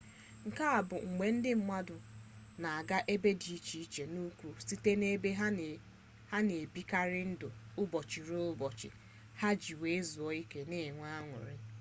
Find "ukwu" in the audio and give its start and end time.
4.29-4.47